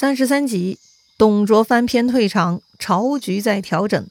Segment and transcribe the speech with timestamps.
[0.00, 0.78] 三十三集，
[1.18, 4.06] 董卓翻篇退场，朝局在调整。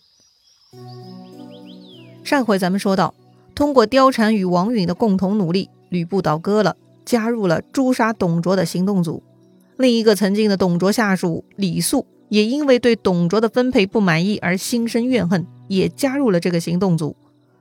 [2.26, 3.16] 上回咱们说到，
[3.56, 9.24] 通过貂蝉与王允的共同努力，吕布倒戈了，加入了诛杀董卓的行动组。
[9.78, 17.16] 另一个曾经的董卓下属李肃，也因为对董卓的分配不满意而心生怨恨，也加入了这个行动组。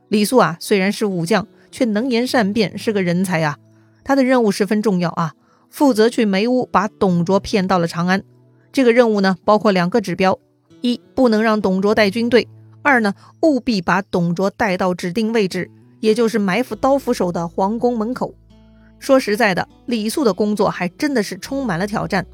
[0.09, 3.59] 李肃啊，虽然是武将，却能言善辩，是个人才啊。
[4.03, 5.35] 他的任务十分重要啊。
[5.69, 8.23] 负责去梅屋把董卓骗到了长安，
[8.73, 10.39] 这个任务呢，包括两个指标：
[10.81, 12.47] 一不能让董卓带军队；
[12.83, 18.35] 二呢，务必把董卓带到指定位置，也就是埋伏刀斧手的皇宫门口。
[18.99, 22.27] 说实在的，李肃的工作还真的是充满了挑战。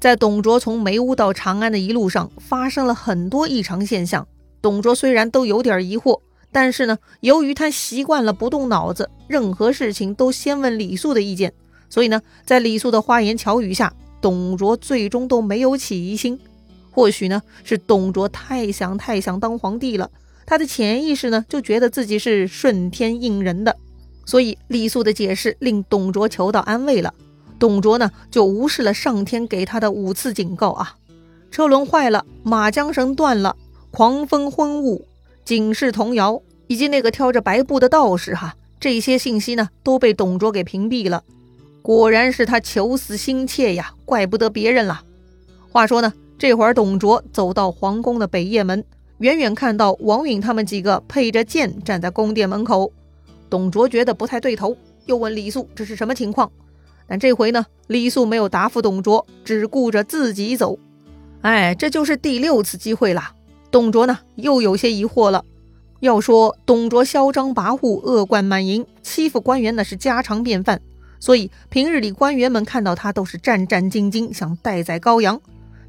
[0.00, 4.26] 在董卓从梅屋到长安的一路上，发生了很多异常现象。
[4.62, 11.52] 董卓虽然都有点疑惑，但是呢，由于他习惯了不动脑子，任何事情都先问李肃的意见。
[11.88, 16.38] 所以呢，在李肃的花言巧语下，董卓最终都没有起疑心。
[16.90, 20.10] 或许呢，是董卓太想太想当皇帝了，
[20.46, 23.76] 他的潜意识呢就觉得自己是顺天应人的。
[24.24, 27.14] 所以李肃的解释令董卓求到安慰了。
[27.58, 30.96] 董卓呢就无视了上天给他的五次警告啊，
[31.50, 33.56] 车轮坏了，马缰绳断了，
[33.90, 35.06] 狂风昏雾，
[35.44, 41.22] 警示童谣，以及那个挑着白布的道士哈，这些信息呢都被董卓给屏蔽了。
[41.86, 45.02] 果然是他求死心切呀，怪不得别人了。
[45.70, 48.84] 话说呢，这会儿董卓走到皇宫的北掖门，
[49.18, 52.92] 远远看到王允他们几个配着剑站在宫殿门口。
[53.48, 56.50] 董卓觉得不太对头，又问李肃这是什么情况。
[57.06, 60.76] 但这回呢，李肃没有答复董卓，只顾着自己走。
[61.42, 63.30] 哎，这就是第六次机会了。
[63.70, 65.44] 董卓呢，又有些疑惑了。
[66.00, 70.82] 要说董卓嚣张跋扈、恶贯满盈，欺负官员那是家常便饭。
[71.18, 75.40] 所以平日里官员们看到他都是战战兢兢，想待宰羔羊。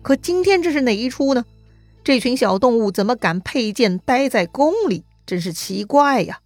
[0.01, 1.45] 可今天这是哪一出呢？
[2.03, 5.03] 这群小动物怎么敢佩剑待在宫里？
[5.25, 6.39] 真是奇怪呀！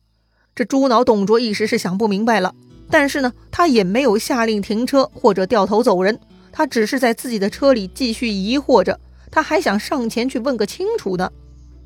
[0.56, 2.56] 这猪脑董卓一时是想不明白了，
[2.90, 6.20] 但是呢，他也没有下令停车或者掉头走人，
[6.52, 11.32] 他只是在自己的车里继续疑惑着，他还想上前去问个清楚呢。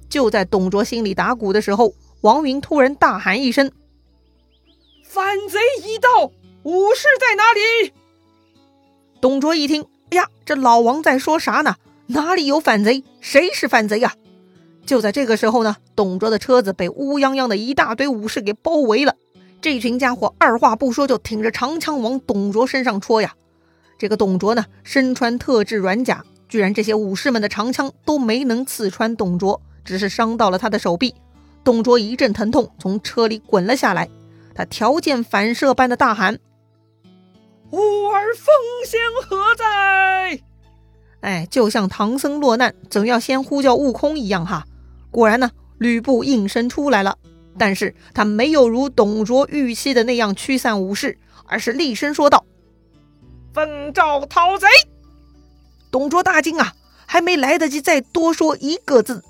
[0.08, 3.70] 就在董卓心里打鼓的时候，王云突然大喊一声
[5.04, 6.32] ：“反贼已到！”
[6.66, 7.94] 武士在哪里？
[9.22, 11.76] 董卓一听，哎呀，这老王在说啥呢？
[12.08, 13.04] 哪里有反贼？
[13.22, 14.16] 谁是反贼呀？
[14.84, 19.14] 就在这个时候呢，董卓的车子被乌泱泱的一大堆武士给包围了。
[19.62, 23.36] 这群家伙二话不说就挺着长枪往董卓身上戳呀。
[24.00, 31.14] 这个董卓呢，身穿特制软甲，居然这些武士们的长枪都没能刺穿董卓，只是伤到了他的手臂。
[31.64, 34.10] 董卓一阵疼痛，从车里滚了下来。
[34.56, 36.40] 他条件反射般的大喊。
[37.76, 38.54] 吾儿奉
[38.86, 40.40] 先何在？
[41.20, 44.66] 哎，就像唐僧落难总要先呼叫悟空一样哈。
[45.12, 47.18] 果然呢，吕布应声出来了，
[47.58, 52.46] 但是他没有如董卓预期的那样驱散武士，而是厉声说道
[53.54, 54.68] ：“奉诏讨贼！”
[55.92, 56.74] 董卓大惊啊，
[57.06, 59.22] 还没来得及再多说一个字，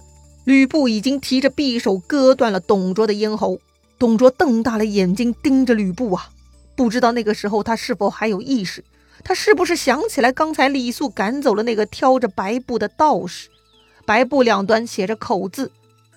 [0.44, 3.58] 吕布已经提着匕首割断了董卓的咽喉。
[3.98, 6.30] 董卓瞪大了眼睛盯着吕布啊。
[6.76, 8.84] 不知道那个时候他是否还有意识？
[9.24, 13.50] 他是不是想起来刚才李肃赶走了那个挑着白布的道士？
[14.06, 15.72] 白布两端写着口字，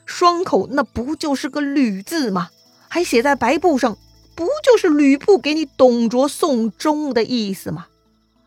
[0.05, 2.51] 双口那不就是个吕字吗？
[2.89, 3.97] 还写在白布上，
[4.35, 7.87] 不就是吕布给你董卓送终的意思吗？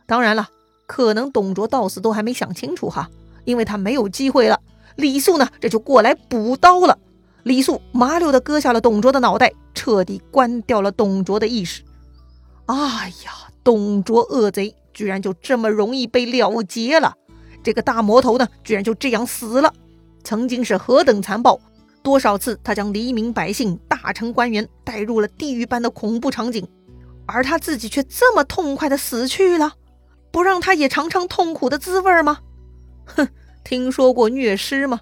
[0.05, 0.49] 当然了，
[0.85, 3.09] 可能董卓到死都还没想清楚哈，
[3.45, 4.59] 因为他没有机会了。
[4.95, 6.99] 李肃呢，这就过来补刀了。
[7.43, 11.81] 李肃麻溜的割下了董卓的脑袋，彻底关掉了董卓的意识。
[12.67, 13.31] 哎呀，
[13.63, 17.13] 董卓恶贼居然就这么容易被了结了！
[17.63, 19.73] 这个大魔头呢，居然就这样死了。
[20.23, 21.59] 曾经是何等残暴，
[22.01, 26.67] 多少次他将黎民百姓、大臣官员带入了地狱般的恐怖场景，
[27.25, 29.73] 而他自己却这么痛快的死去了，
[30.31, 32.39] 不让他也尝尝痛苦的滋味吗？
[33.05, 33.27] 哼，
[33.63, 35.01] 听说过虐尸吗？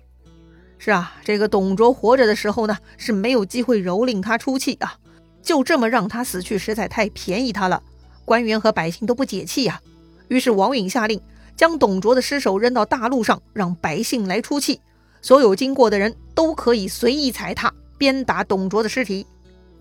[0.77, 4.95] 是啊，这个董卓活着的时候呢，是没有机会蹂躏他出气啊。
[5.41, 7.81] 就这么让他死去，实在太便宜他了。
[8.25, 9.81] 官员和百姓都不解气呀。
[10.27, 11.19] 于是王允下令，
[11.55, 14.79] 将董卓的尸首扔到大路上，让百姓来出气。
[15.21, 19.25] 所有经过的人都可以随意踩踏、鞭打董卓的尸体。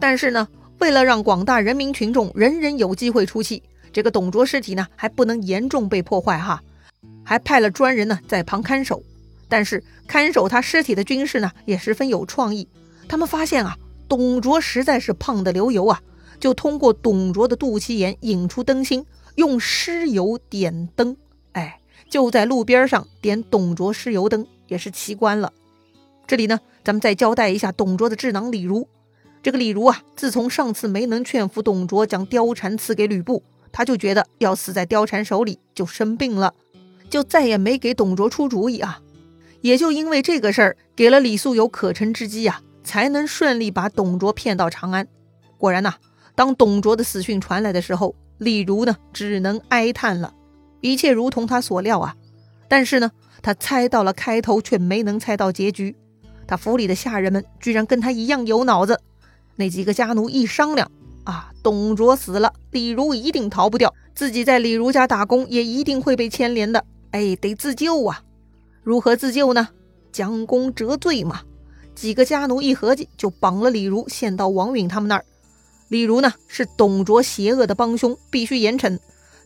[0.00, 3.62] 但是呢，为了让广大人民群众人人有机会出气，
[3.92, 6.62] 这个董卓尸体呢还不能严重被破坏哈，
[7.24, 9.02] 还派了专人呢在旁看守。
[9.48, 12.66] 但是看守他尸体的军士呢也十分有创意，
[13.08, 13.76] 他们发现啊。
[14.08, 16.00] 董卓实在是胖得流油啊，
[16.40, 21.16] 就通过董卓的肚脐眼引出灯芯，用尸油点灯。
[21.52, 25.52] 哎，就在路边上点董卓尸油灯，也是奇观了。
[26.26, 28.88] 这里呢，咱们再交代一下董卓的智囊李儒。
[29.42, 36.54] 这个李儒啊，自从上次没能劝服董卓将貂蝉赐给吕布，他就觉得要死在貂蝉手里，就生病了，
[37.08, 39.00] 就再也没给董卓出主意啊。
[39.60, 45.06] 也就因为这个事儿，给了李肃有可乘之机啊，才能顺利把董卓骗到长安。
[45.58, 45.96] 果然呐，
[46.34, 50.32] 当董卓的死讯传来的时候，李儒呢只能哀叹了。
[50.80, 52.16] 一切如同他所料啊，
[52.66, 53.10] 但是呢，
[53.42, 55.94] 他猜到了开头，却没能猜到结局。
[56.46, 58.98] 他府里的下人们居然跟他一样有脑子。
[59.56, 60.90] 那几个家奴一商量
[61.24, 66.82] 啊，董卓死了，李儒一定逃不掉，自己在李儒家打工也一定会被牵连的。
[67.10, 68.22] 哎，得自救啊！
[68.82, 69.68] 如何自救呢？
[70.10, 71.42] 将功折罪嘛。
[71.98, 75.24] 几个家奴一合计，就绑了李儒，献到王允他们那儿。
[75.88, 78.96] 李儒呢，是董卓邪恶的帮凶，必须严惩。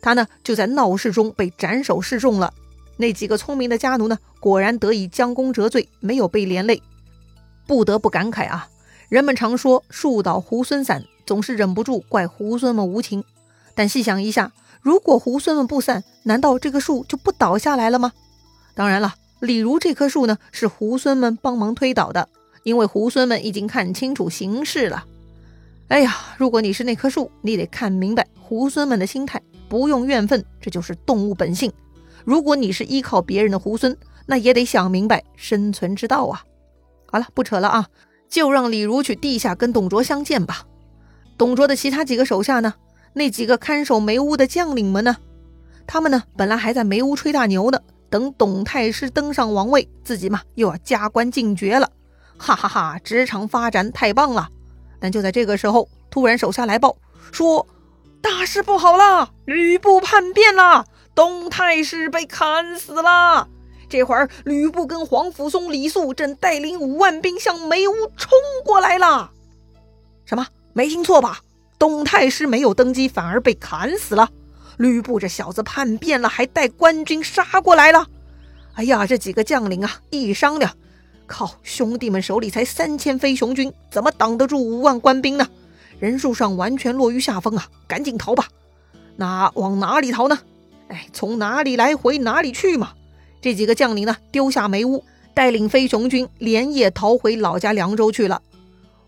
[0.03, 2.53] 他呢，就在闹市中被斩首示众了。
[2.99, 6.83] 那几个聪明的家奴呢，果然得以将功折罪，没有被连累。
[7.67, 8.69] 不得不感慨啊，
[9.09, 13.25] 人们常说树倒猢狲散，总是忍不住怪猢狲们无情。
[13.75, 14.53] 但细想一下，
[14.83, 18.13] 如果猢狲们不散，难道这个树就不倒下来了吗？
[18.75, 22.29] 当然了，李儒这棵树呢，是猢狲们帮忙推倒的，
[22.63, 25.05] 因为猢狲们已经看清楚形势了。
[25.89, 29.41] 哎呀，如果你是那棵树，你得看明白猢狲们的心态。
[29.69, 31.73] 不用怨愤，这就是动物本性。
[32.27, 36.45] 如果你是依靠别人的猢狲，那也得想明白生存之道啊！
[37.07, 37.89] 好了，不扯了啊，
[38.29, 40.67] 就让李儒去地下跟董卓相见吧。
[41.39, 42.75] 董卓的其他几个手下呢？
[43.15, 45.17] 那几个看守梅屋的将领们呢？
[45.87, 47.81] 他们呢，本来还在梅屋吹大牛呢，
[48.11, 51.91] 等董太师登上王位，自己嘛又要加官进爵了，
[52.43, 52.99] 哈哈哈！
[53.05, 54.49] 职场发展太棒了。
[55.01, 56.97] 但就在这个时候，突然手下来报
[57.31, 57.67] 说。
[58.21, 59.31] 大事不好了！
[59.47, 63.49] 吕布叛变了，董太师被砍死了。
[63.89, 68.31] 这会儿，吕布跟皇甫嵩、李肃正带领五万兵向梅屋冲
[68.65, 69.33] 过来了。
[70.25, 70.47] 什么？
[70.73, 71.41] 没听错吧？
[71.81, 74.31] 董太师没有登基，反而被砍死了。
[74.77, 78.07] 吕布这小子叛变了，还带官军杀过来了。
[78.75, 80.71] 哎呀，这几个将领啊，一商量，
[81.33, 85.49] 靠，兄弟们手里才三千飞熊军，怎么挡得住五万官兵呢？
[85.99, 87.67] 人数上完全落于下风啊！
[87.89, 88.49] 赶紧逃吧！
[89.17, 90.39] 那往哪里逃呢？
[90.89, 92.93] 哎，从哪里来回哪里去嘛！
[93.41, 95.03] 这几个将领呢，丢下梅屋，
[95.33, 98.43] 带领飞熊军连夜逃回老家凉州去了。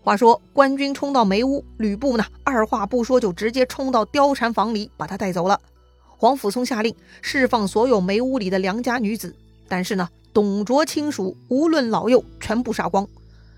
[0.01, 5.61] 话说官军冲到梅屋，吕布呢，二话不说就直接冲到貂蝉房里，把他带走了。
[6.17, 9.35] 皇甫嵩下令释放所有梅屋里的良家女子，
[9.67, 13.07] 但是呢，董卓亲属无论老幼全部杀光，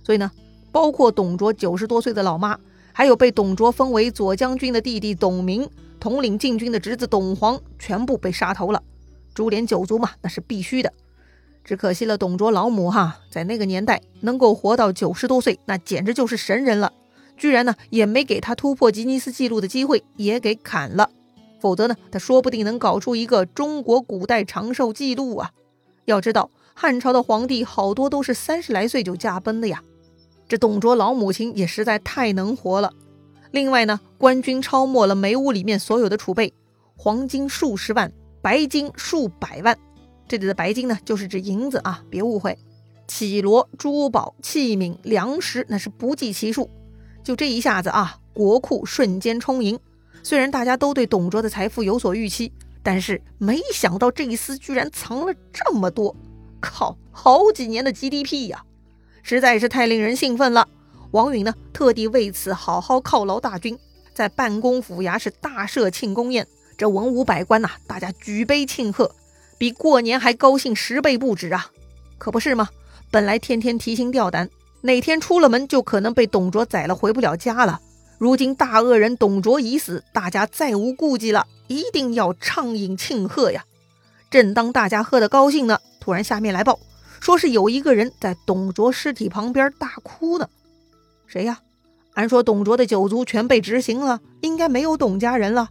[0.03, 0.31] 所以呢，
[0.71, 2.59] 包括董卓九十多岁的老妈。
[2.93, 5.67] 还有被董卓封为左将军的弟弟董明，
[5.99, 8.83] 统领禁军的侄子董黄，全部被杀头了。
[9.33, 10.93] 株连九族嘛，那是必须的。
[11.63, 16.93] 只可惜了董卓老母哈，在那个年代能够活到九十多岁，那简直就是神人了。
[17.35, 21.09] 居然呢，也没给他突破吉尼斯纪录的机会，也给砍了。
[21.59, 25.51] 否则呢，他说不定能搞出一个中国古代长寿记录啊！
[26.05, 29.81] 要知道，汉朝的皇帝好多都是三十来岁就驾崩的呀。
[30.47, 32.93] 这董卓老母亲也实在太能活了。
[33.49, 36.53] 另外呢，官军抄没了梅屋里面所有的储备，
[36.95, 38.13] 黄金数十万，
[38.43, 39.75] 白金数百万。
[40.27, 42.55] 这里的白金呢，就是指银子啊，别误会。
[43.07, 46.69] 绮罗、珠宝、器皿、粮食，那是不计其数。
[47.23, 49.79] 就这一下子啊，国库瞬间充盈。
[50.21, 52.51] 虽然大家都对董卓的财富有所预期，
[52.83, 56.15] 但是没想到这一厮居然藏了这么多，
[56.67, 58.63] 靠，好几年的 GDP 呀！
[59.23, 60.67] 实在是太令人兴奋了。
[61.11, 63.77] 王允呢，特地为此好好犒劳大军，
[64.13, 66.47] 在办公府衙是大设庆功宴。
[66.77, 69.15] 这文武百官呐，大家举杯庆贺，
[69.57, 71.71] 比过年还高兴十倍不止啊！
[72.17, 72.69] 可不是吗？
[73.09, 74.49] 本来天天提心吊胆，
[74.81, 77.79] 哪天出了门就可能被董卓宰了，回不了家了。
[78.17, 83.63] 如今大恶人董卓已死，大家再无顾忌了，一定要畅饮庆贺呀！
[84.29, 86.79] 正当大家喝得高兴呢，突然下面来报。
[87.19, 90.47] 说是有一个人在董卓尸体旁边大哭呢，
[91.25, 91.59] 谁呀？
[92.13, 95.67] 按说董卓的九族全被执行了，应该没有董家人了。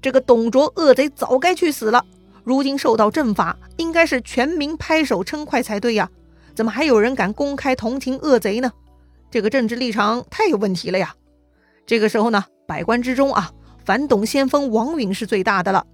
[0.00, 2.06] 这个董卓恶贼早该去死了，
[2.44, 6.08] 如今受到正法，应该是全民拍手称快才对呀。
[6.54, 8.70] 怎么还有人敢公开同情恶贼呢？
[9.28, 11.16] 这个政治立场太有问题了呀！
[11.84, 13.50] 这个时候呢，百官之中啊，
[13.84, 15.84] 反董先锋王允是最大的了，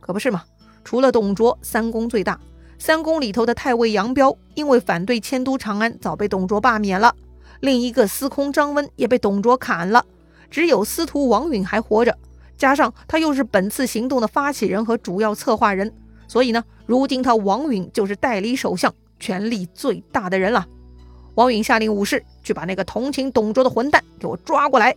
[0.00, 0.42] 可不是吗？
[0.82, 2.40] 除了董卓，三公最大。
[2.78, 7.14] 三公里头的太尉杨彪，因为反对迁都长安，早被董卓罢免了。
[7.60, 10.04] 另一个司空张温也被董卓砍了。
[10.50, 12.16] 只有司徒王允还活着，
[12.56, 15.92] 加上他又是本次行动的发起人和主要策划人，
[16.28, 20.66] 所以呢，如今他王允就是代理首相，权力最大的人了。
[21.34, 24.94] 王允下令武士去把那个同情董卓的混蛋给我抓过来。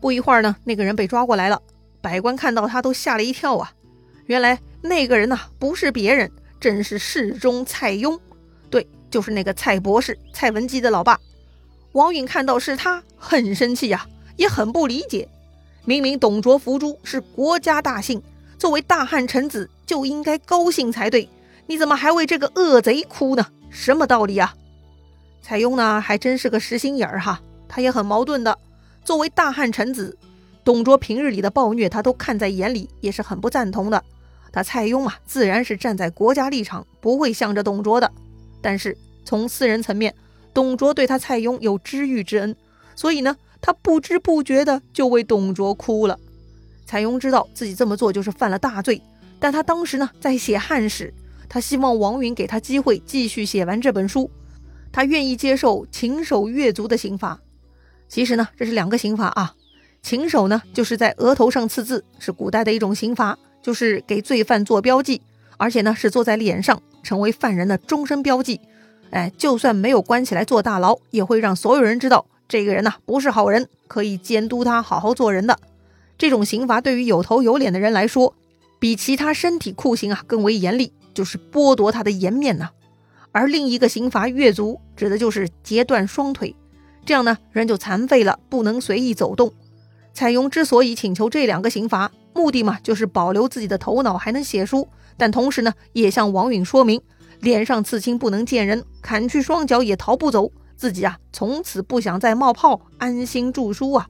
[0.00, 1.60] 不一会儿呢，那个人被抓过来了。
[2.00, 3.72] 百官看到他都吓了一跳啊！
[4.26, 8.18] 原来那个人呐，不是别人，正是侍中蔡邕。
[8.70, 11.18] 对，就是那个蔡博士，蔡文姬的老爸。
[11.92, 15.28] 王允看到是他，很生气呀，也很不理解。
[15.84, 18.22] 明明董卓伏诛是国家大幸，
[18.58, 21.28] 作为大汉臣子就应该高兴才对，
[21.66, 23.46] 你怎么还为这个恶贼哭呢？
[23.70, 24.54] 什么道理啊？
[25.40, 28.58] 蔡邕呢，还真是个实心眼儿哈，他也很矛盾的。
[29.02, 30.18] 作为大汉臣子，
[30.62, 34.04] 董卓平日里的暴虐他都看在眼里，也是很不赞同的。
[34.58, 38.10] 他蔡邕啊，自然是站在国家立场，不会向着董卓的。
[38.60, 40.12] 但是从私人层面，
[40.52, 42.56] 董卓对他蔡邕有知遇之恩，
[42.96, 46.18] 所以呢，他不知不觉的就为董卓哭了。
[46.84, 49.00] 蔡邕知道自己这么做就是犯了大罪，
[49.38, 51.14] 但他当时呢在写汉史，
[51.48, 54.28] 他希望王允给他机会继续写完这本书，
[54.90, 57.38] 他愿意接受秦首越族的刑罚。
[58.08, 59.54] 其实呢，这是两个刑罚啊。
[60.02, 65.20] 秦首呢，就是在额头上刺字，是古代的一种刑罚，就是给罪犯做标记，
[65.56, 68.60] 而且呢是做在脸上，成为犯人的终身标记。
[69.10, 75.58] 哎，就算没有关起来坐大牢，也会让所有人知道这个人呐不是好人，可以监督他好好做人的。
[76.18, 78.34] 这种刑罚对于有头有脸的人来说，
[78.78, 82.70] 比其他身体酷刑啊更为严厉，就是剥夺他的颜面呐。
[83.32, 86.54] 而另一个刑罚越足，指的就是截断双腿。
[87.06, 89.52] 这样呢，人就残废了，不能随意走动。
[90.12, 97.00] 蔡邕之所以请求这两个刑罚，目的嘛，就是保留自己的头脑还能写书，但同时呢，也向王允说明，
[97.40, 104.08] 脸上刺青不能见人，砍去双脚也逃不走，自己啊，从此不想再冒泡，安心著书啊。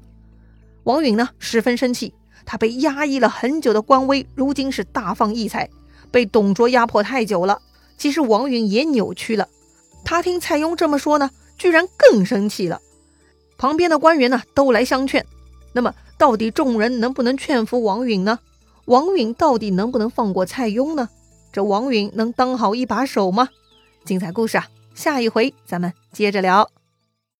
[0.84, 5.68] 王允呢，十分生气，他被压抑了很久的官威，如今是大放异彩，
[6.10, 7.60] 被董卓压迫太久了。
[7.96, 9.48] 其实王允也扭曲了，
[10.04, 12.80] 他听蔡邕这么说呢，居然更生气了。
[13.56, 15.26] 旁边的官员呢，都来相劝。
[15.72, 18.40] 那么，到底众人能不能劝服王允呢？
[18.86, 21.08] 王允到底能不能放过蔡邕呢？
[21.52, 23.48] 这王允能当好一把手吗？
[24.04, 26.68] 精彩故事啊，下一回咱们接着聊。